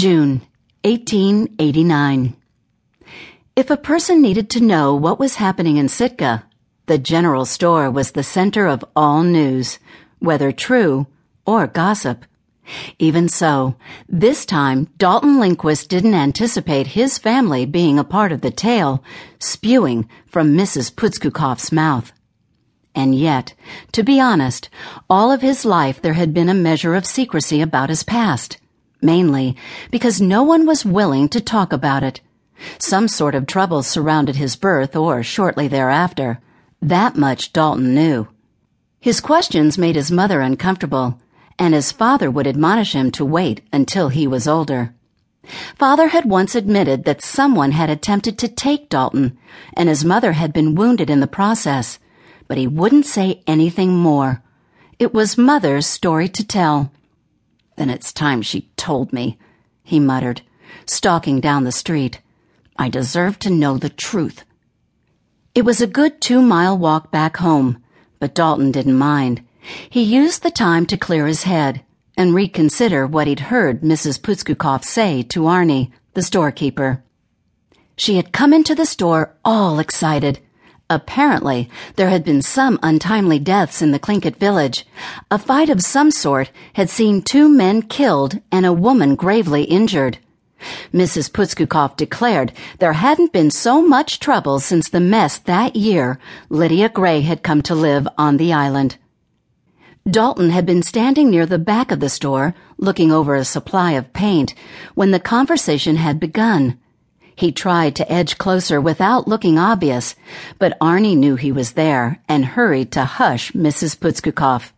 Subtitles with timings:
[0.00, 0.40] June,
[0.84, 2.34] 1889.
[3.54, 6.46] If a person needed to know what was happening in Sitka,
[6.86, 9.78] the general store was the center of all news,
[10.18, 11.06] whether true
[11.44, 12.24] or gossip.
[12.98, 13.76] Even so,
[14.08, 19.04] this time Dalton Lindquist didn't anticipate his family being a part of the tale
[19.38, 20.90] spewing from Mrs.
[20.94, 22.10] Putzkukoff's mouth.
[22.94, 23.52] And yet,
[23.92, 24.70] to be honest,
[25.10, 28.56] all of his life there had been a measure of secrecy about his past,
[29.02, 29.56] mainly
[29.90, 32.20] because no one was willing to talk about it.
[32.78, 36.40] Some sort of trouble surrounded his birth or shortly thereafter.
[36.82, 38.28] That much Dalton knew.
[39.00, 41.18] His questions made his mother uncomfortable,
[41.58, 44.94] and his father would admonish him to wait until he was older.
[45.76, 49.38] Father had once admitted that someone had attempted to take Dalton,
[49.74, 51.98] and his mother had been wounded in the process
[52.50, 54.42] but he wouldn't say anything more.
[54.98, 56.90] It was Mother's story to tell.
[57.76, 59.38] Then it's time she told me,
[59.82, 60.42] he muttered,
[60.86, 62.20] stalking down the street.
[62.76, 64.44] I deserve to know the truth.
[65.54, 67.82] It was a good two mile walk back home,
[68.18, 69.42] but Dalton didn't mind.
[69.88, 71.84] He used the time to clear his head
[72.16, 74.20] and reconsider what he'd heard Mrs.
[74.20, 77.02] Putzkukoff say to Arnie, the storekeeper.
[77.96, 80.40] She had come into the store all excited.
[80.90, 84.84] Apparently, there had been some untimely deaths in the Tlingit village.
[85.30, 90.18] A fight of some sort had seen two men killed and a woman gravely injured.
[90.92, 91.32] Mrs.
[91.32, 97.20] Putzkukoff declared there hadn't been so much trouble since the mess that year Lydia Gray
[97.20, 98.96] had come to live on the island.
[100.10, 104.12] Dalton had been standing near the back of the store, looking over a supply of
[104.12, 104.54] paint,
[104.96, 106.80] when the conversation had begun.
[107.40, 110.14] He tried to edge closer without looking obvious,
[110.58, 113.98] but Arnie knew he was there and hurried to hush Mrs.
[113.98, 114.74] Putzkukoff.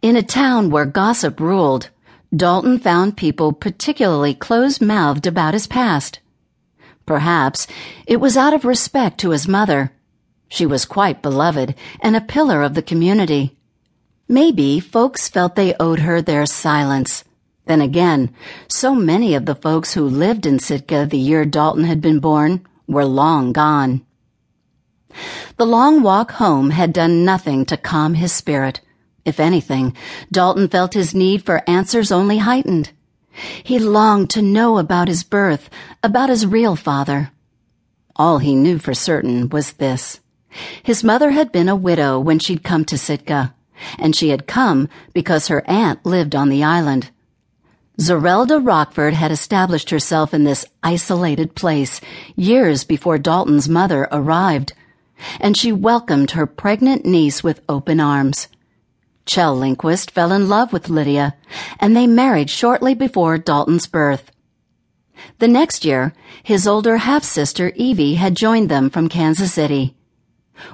[0.00, 1.90] In a town where gossip ruled,
[2.32, 6.20] Dalton found people particularly close-mouthed about his past.
[7.06, 7.66] Perhaps
[8.06, 9.90] it was out of respect to his mother.
[10.48, 13.56] She was quite beloved and a pillar of the community.
[14.28, 17.24] Maybe folks felt they owed her their silence
[17.66, 18.34] then again,
[18.68, 22.66] so many of the folks who lived in Sitka the year Dalton had been born
[22.86, 24.04] were long gone.
[25.56, 28.80] The long walk home had done nothing to calm his spirit.
[29.24, 29.94] If anything,
[30.32, 32.92] Dalton felt his need for answers only heightened.
[33.62, 35.70] He longed to know about his birth,
[36.02, 37.30] about his real father.
[38.16, 40.20] All he knew for certain was this.
[40.82, 43.54] His mother had been a widow when she'd come to Sitka,
[43.98, 47.10] and she had come because her aunt lived on the island.
[48.00, 52.00] Zerelda Rockford had established herself in this isolated place
[52.34, 54.72] years before Dalton's mother arrived,
[55.38, 58.48] and she welcomed her pregnant niece with open arms.
[59.26, 61.36] Kjell Lindquist fell in love with Lydia,
[61.78, 64.30] and they married shortly before Dalton's birth.
[65.38, 69.94] The next year, his older half-sister Evie had joined them from Kansas City.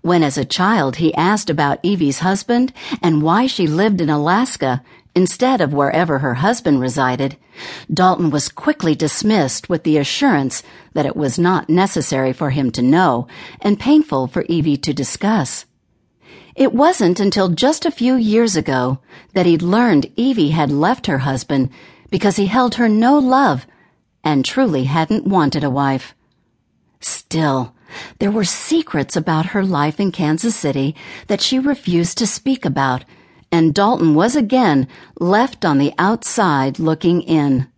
[0.00, 4.82] When as a child he asked about Evie's husband and why she lived in Alaska,
[5.14, 7.36] instead of wherever her husband resided,
[7.92, 10.62] Dalton was quickly dismissed with the assurance
[10.94, 13.26] that it was not necessary for him to know
[13.60, 15.66] and painful for Evie to discuss.
[16.54, 18.98] It wasn't until just a few years ago
[19.32, 21.70] that he'd learned Evie had left her husband
[22.10, 23.66] because he held her no love
[24.22, 26.14] and truly hadn't wanted a wife.
[27.00, 27.74] Still,
[28.18, 30.94] there were secrets about her life in Kansas City
[31.26, 33.04] that she refused to speak about
[33.52, 34.88] and Dalton was again
[35.20, 37.68] left on the outside looking in.